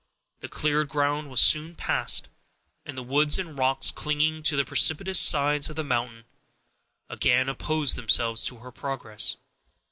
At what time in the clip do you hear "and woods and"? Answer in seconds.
2.87-3.55